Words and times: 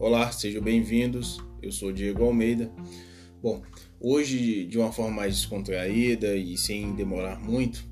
Olá, 0.00 0.32
sejam 0.32 0.62
bem-vindos. 0.62 1.44
Eu 1.60 1.70
sou 1.70 1.92
Diego 1.92 2.24
Almeida. 2.24 2.72
Bom, 3.42 3.60
hoje, 4.00 4.64
de 4.64 4.78
uma 4.78 4.90
forma 4.90 5.14
mais 5.14 5.36
descontraída 5.36 6.34
e 6.36 6.56
sem 6.56 6.94
demorar 6.94 7.38
muito, 7.38 7.84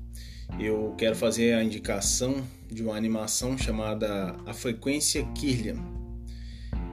eu 0.59 0.95
quero 0.97 1.15
fazer 1.15 1.53
a 1.53 1.63
indicação 1.63 2.43
de 2.67 2.81
uma 2.81 2.95
animação 2.95 3.55
chamada 3.55 4.35
A 4.43 4.53
Frequência 4.55 5.23
Kirlian. 5.35 5.77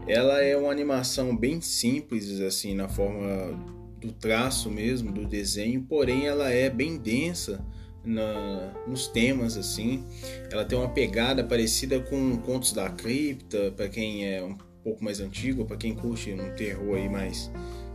Ela 0.07 0.43
é 0.43 0.55
uma 0.55 0.71
animação 0.71 1.35
bem 1.35 1.63
simples, 1.63 2.39
assim, 2.43 2.75
na 2.75 2.87
forma 2.87 3.59
do 3.99 4.13
traço 4.13 4.71
mesmo, 4.71 5.11
do 5.11 5.27
desenho, 5.27 5.83
porém 5.83 6.27
ela 6.27 6.51
é 6.51 6.69
bem 6.69 6.99
densa 6.99 7.65
na, 8.05 8.85
nos 8.87 9.09
temas 9.09 9.57
assim. 9.57 10.05
Ela 10.53 10.67
tem 10.67 10.77
uma 10.77 10.91
pegada 10.91 11.43
parecida 11.43 12.01
com 12.01 12.37
Contos 12.37 12.75
da 12.75 12.91
Cripta, 12.91 13.73
para 13.75 13.89
quem 13.89 14.27
é 14.27 14.45
um 14.45 14.55
pouco 14.87 15.03
mais 15.03 15.19
antigo, 15.19 15.65
para 15.65 15.77
quem 15.77 15.97
curte 15.97 16.33
um 16.33 16.55
terror 16.55 16.95
aí 16.95 17.09
mais, 17.09 17.51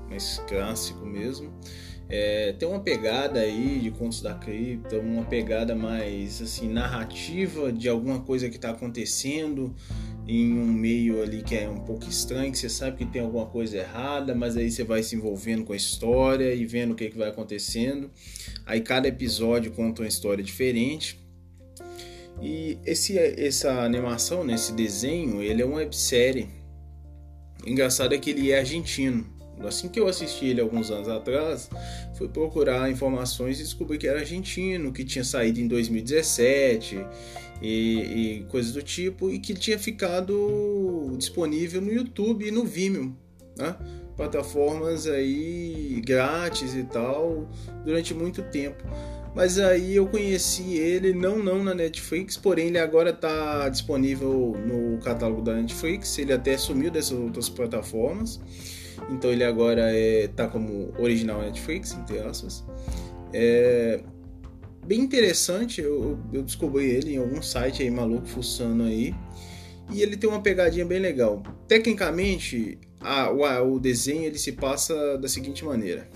mais 0.10 0.44
clássico 0.46 1.06
mesmo. 1.06 1.50
É, 2.10 2.52
tem 2.52 2.68
uma 2.68 2.82
pegada 2.82 3.40
aí 3.40 3.80
de 3.80 3.90
Contos 3.92 4.22
da 4.22 4.34
Cripta, 4.34 5.00
uma 5.00 5.24
pegada 5.24 5.74
mais 5.74 6.42
assim 6.42 6.68
narrativa 6.68 7.72
de 7.72 7.88
alguma 7.88 8.20
coisa 8.20 8.50
que 8.50 8.58
está 8.58 8.72
acontecendo 8.72 9.74
em 10.28 10.52
um 10.52 10.66
meio 10.66 11.24
ali 11.24 11.42
que 11.42 11.56
é 11.56 11.70
um 11.70 11.80
pouco 11.80 12.10
estranho, 12.10 12.52
que 12.52 12.58
você 12.58 12.68
sabe 12.68 12.98
que 12.98 13.06
tem 13.06 13.22
alguma 13.22 13.46
coisa 13.46 13.78
errada, 13.78 14.36
mas 14.36 14.58
aí 14.58 14.70
você 14.70 14.84
vai 14.84 15.02
se 15.02 15.16
envolvendo 15.16 15.64
com 15.64 15.72
a 15.72 15.78
história 15.78 16.54
e 16.54 16.66
vendo 16.66 16.92
o 16.92 16.96
que, 16.96 17.10
que 17.10 17.18
vai 17.18 17.30
acontecendo. 17.30 18.12
Aí 18.66 18.82
cada 18.82 19.08
episódio 19.08 19.72
conta 19.72 20.02
uma 20.02 20.10
história 20.10 20.44
diferente. 20.44 21.18
E 22.42 22.78
esse, 22.86 23.18
essa 23.18 23.84
animação, 23.84 24.44
né, 24.44 24.56
esse 24.56 24.74
desenho, 24.74 25.42
ele 25.42 25.62
é 25.62 25.66
uma 25.66 25.78
websérie. 25.78 26.61
Engraçado 27.66 28.14
é 28.14 28.18
que 28.18 28.30
ele 28.30 28.52
é 28.52 28.60
argentino. 28.60 29.26
Assim 29.66 29.90
que 29.90 30.00
eu 30.00 30.08
assisti 30.08 30.48
ele 30.48 30.62
alguns 30.62 30.90
anos 30.90 31.08
atrás, 31.08 31.70
fui 32.16 32.28
procurar 32.28 32.90
informações 32.90 33.60
e 33.60 33.64
descobri 33.64 33.98
que 33.98 34.08
era 34.08 34.20
argentino, 34.20 34.92
que 34.92 35.04
tinha 35.04 35.24
saído 35.24 35.60
em 35.60 35.68
2017 35.68 37.06
e, 37.62 37.70
e 37.70 38.46
coisas 38.50 38.74
do 38.74 38.82
tipo, 38.82 39.30
e 39.30 39.38
que 39.38 39.54
tinha 39.54 39.78
ficado 39.78 41.14
disponível 41.18 41.80
no 41.80 41.92
YouTube 41.92 42.48
e 42.48 42.52
no 42.52 42.66
Vimeo, 42.66 43.16
né? 43.56 43.76
plataformas 44.16 45.08
aí 45.08 46.02
grátis 46.06 46.76
e 46.76 46.84
tal, 46.84 47.50
durante 47.84 48.14
muito 48.14 48.42
tempo. 48.44 48.84
Mas 49.34 49.58
aí 49.58 49.96
eu 49.96 50.08
conheci 50.08 50.74
ele, 50.74 51.14
não 51.14 51.42
não 51.42 51.64
na 51.64 51.74
Netflix, 51.74 52.36
porém 52.36 52.68
ele 52.68 52.78
agora 52.78 53.12
está 53.12 53.70
disponível 53.70 54.56
no 54.66 54.98
catálogo 55.00 55.42
da 55.42 55.54
Netflix. 55.56 56.18
Ele 56.18 56.34
até 56.34 56.58
sumiu 56.58 56.92
dessas 56.92 57.18
outras 57.18 57.48
plataformas, 57.48 58.42
então 59.10 59.32
ele 59.32 59.44
agora 59.44 59.94
está 59.96 60.44
é, 60.44 60.48
como 60.48 60.94
original 61.00 61.42
Netflix, 61.42 61.94
entre 61.94 62.20
aspas. 62.20 62.64
É 63.34 64.04
bem 64.86 65.00
interessante, 65.00 65.80
eu, 65.80 66.20
eu 66.34 66.44
descobri 66.44 66.86
ele 66.90 67.14
em 67.14 67.18
algum 67.18 67.42
site 67.42 67.84
aí 67.84 67.90
maluco 67.90 68.28
fuçando 68.28 68.84
aí. 68.84 69.16
E 69.94 70.02
ele 70.02 70.16
tem 70.16 70.30
uma 70.30 70.42
pegadinha 70.42 70.86
bem 70.86 71.00
legal. 71.00 71.44
Tecnicamente, 71.68 72.78
a, 73.00 73.30
o, 73.32 73.76
o 73.76 73.80
desenho 73.80 74.24
ele 74.24 74.38
se 74.38 74.54
passa 74.54 75.18
da 75.18 75.28
seguinte 75.28 75.66
maneira: 75.66 76.10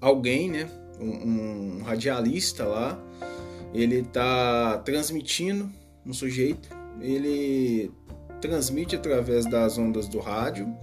alguém, 0.00 0.50
né, 0.50 0.68
um, 1.00 1.78
um 1.78 1.82
radialista 1.82 2.64
lá, 2.64 3.02
ele 3.72 4.02
tá 4.02 4.78
transmitindo 4.78 5.70
um 6.04 6.12
sujeito, 6.12 6.68
ele 7.00 7.90
transmite 8.40 8.96
através 8.96 9.46
das 9.46 9.78
ondas 9.78 10.08
do 10.08 10.18
rádio 10.18 10.74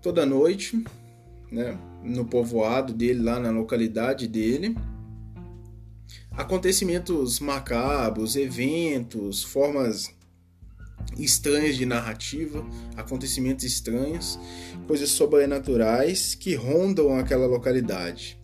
toda 0.00 0.26
noite, 0.26 0.84
né, 1.50 1.78
no 2.02 2.24
povoado 2.24 2.92
dele, 2.92 3.22
lá 3.22 3.38
na 3.38 3.50
localidade 3.50 4.26
dele. 4.26 4.76
Acontecimentos 6.32 7.40
macabros, 7.40 8.36
eventos, 8.36 9.42
formas 9.42 10.10
estranhas 11.18 11.76
de 11.76 11.84
narrativa, 11.84 12.64
acontecimentos 12.96 13.64
estranhos, 13.64 14.38
coisas 14.86 15.10
sobrenaturais 15.10 16.34
que 16.34 16.54
rondam 16.54 17.18
aquela 17.18 17.46
localidade. 17.46 18.41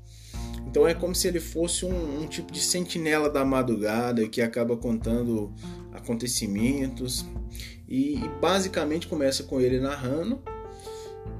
Então 0.71 0.87
é 0.87 0.93
como 0.93 1.15
se 1.15 1.27
ele 1.27 1.41
fosse 1.41 1.87
um, 1.87 2.23
um, 2.23 2.27
tipo 2.27 2.53
de 2.53 2.61
sentinela 2.61 3.31
da 3.31 3.43
madrugada 3.45 4.29
que 4.29 4.43
acaba 4.43 4.77
contando 4.77 5.51
acontecimentos 5.93 7.25
e, 7.89 8.17
e 8.17 8.29
basicamente 8.41 9.09
começa 9.09 9.43
com 9.45 9.63
ele 9.63 9.81
narrando, 9.81 10.43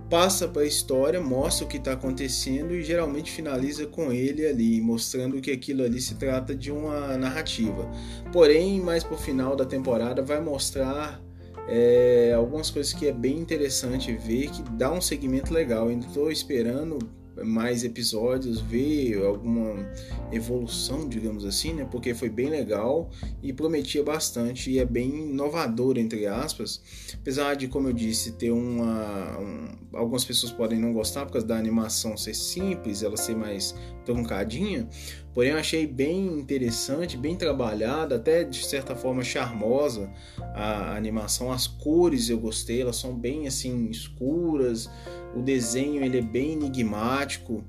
passa 0.09 0.49
para 0.49 0.63
a 0.63 0.67
história, 0.67 1.21
mostra 1.21 1.67
o 1.67 1.69
que 1.69 1.77
está 1.77 1.93
acontecendo 1.93 2.75
e 2.75 2.83
geralmente 2.83 3.31
finaliza 3.31 3.87
com 3.87 4.11
ele 4.11 4.47
ali 4.47 4.81
mostrando 4.81 5.39
que 5.43 5.51
aquilo 5.51 5.85
ali 5.85 6.01
se 6.01 6.15
trata 6.15 6.55
de 6.55 6.73
uma 6.73 7.19
narrativa. 7.19 7.87
Porém, 8.33 8.81
mais 8.81 9.05
para 9.05 9.15
o 9.15 9.19
final 9.19 9.55
da 9.55 9.67
temporada 9.67 10.23
vai 10.23 10.41
mostrar 10.41 11.23
é, 11.69 12.33
algumas 12.35 12.71
coisas 12.71 12.95
que 12.95 13.07
é 13.07 13.13
bem 13.13 13.39
interessante 13.39 14.11
ver, 14.17 14.49
que 14.51 14.63
dá 14.71 14.91
um 14.91 15.03
segmento 15.03 15.53
legal. 15.53 15.89
Ainda 15.89 16.07
estou 16.07 16.33
esperando 16.33 16.99
mais 17.45 17.85
episódios, 17.85 18.61
ver 18.61 19.25
alguma 19.25 19.91
evolução, 20.33 21.09
digamos 21.09 21.45
assim, 21.45 21.73
né? 21.75 21.87
Porque 21.91 22.15
foi 22.15 22.29
bem 22.29 22.49
legal 22.49 23.11
e 23.43 23.53
prometia 23.53 24.03
bastante 24.03 24.71
e 24.71 24.79
é 24.79 24.85
bem 24.85 25.31
inovador, 25.31 25.99
entre 25.99 26.27
aspas. 26.27 26.81
Apesar 27.15 27.55
de, 27.55 27.69
como 27.69 27.89
eu 27.89 27.93
disse, 27.93 28.33
ter 28.33 28.51
uma. 28.51 29.39
Um, 29.39 29.69
algumas 29.93 30.25
pessoas 30.25 30.53
podem 30.53 30.79
não 30.79 30.93
gostar 30.93 31.27
por 31.27 31.33
causa 31.33 31.47
da 31.47 31.57
animação 31.57 32.17
ser 32.17 32.35
simples, 32.35 33.03
ela 33.03 33.17
ser 33.17 33.37
mais 33.37 33.75
truncadinha. 34.05 34.89
Porém, 35.35 35.53
eu 35.53 35.59
achei 35.59 35.87
bem 35.87 36.27
interessante, 36.39 37.17
bem 37.17 37.37
trabalhada, 37.37 38.17
até 38.17 38.43
de 38.43 38.65
certa 38.65 38.97
forma 38.97 39.23
charmosa 39.23 40.11
a 40.55 40.97
animação. 40.97 41.53
As 41.53 41.67
cores 41.67 42.29
eu 42.29 42.39
gostei, 42.39 42.83
elas 42.83 42.97
são 42.97 43.15
bem 43.15 43.47
assim 43.47 43.89
escuras. 43.89 44.91
O 45.35 45.41
desenho 45.41 46.03
ele 46.03 46.19
é 46.19 46.23
bem 46.23 46.53
enigmático. 46.53 47.65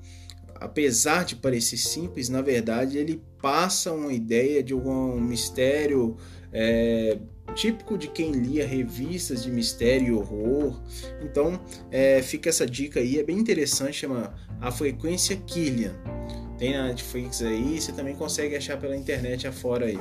Apesar 0.56 1.24
de 1.24 1.36
parecer 1.36 1.78
simples, 1.78 2.28
na 2.28 2.42
verdade 2.42 2.98
ele 2.98 3.22
passa 3.42 3.94
uma 3.94 4.12
ideia 4.12 4.62
de 4.62 4.74
algum 4.74 5.20
mistério 5.20 6.18
é, 6.52 7.18
típico 7.56 7.98
de 7.98 8.08
quem 8.08 8.32
lia 8.32 8.68
revistas 8.68 9.44
de 9.44 9.52
mistério 9.52 10.08
e 10.08 10.12
horror. 10.12 10.82
Então 11.22 11.62
é, 11.92 12.22
fica 12.22 12.50
essa 12.50 12.66
dica 12.66 13.00
aí, 13.00 13.20
é 13.20 13.24
bem 13.24 13.38
interessante, 13.38 13.94
chama 13.94 14.34
A 14.60 14.72
Frequência 14.72 15.38
Killian 15.38 16.19
tem 16.60 16.74
na 16.74 16.88
Netflix 16.88 17.42
aí, 17.42 17.80
você 17.80 17.94
também 17.94 18.16
consegue 18.16 18.56
achar 18.56 18.78
pela 18.78 18.96
internet 18.96 19.48
afora 19.48 19.86
aí. 19.86 19.98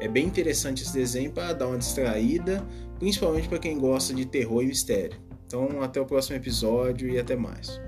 É 0.00 0.08
bem 0.08 0.26
interessante 0.26 0.82
esse 0.82 0.92
desenho 0.92 1.30
para 1.30 1.52
dar 1.52 1.68
uma 1.68 1.78
distraída, 1.78 2.66
principalmente 2.98 3.48
para 3.48 3.60
quem 3.60 3.78
gosta 3.78 4.12
de 4.12 4.26
terror 4.26 4.62
e 4.62 4.66
mistério. 4.66 5.16
Então, 5.46 5.82
até 5.82 6.00
o 6.00 6.04
próximo 6.04 6.36
episódio 6.36 7.08
e 7.08 7.18
até 7.18 7.36
mais. 7.36 7.80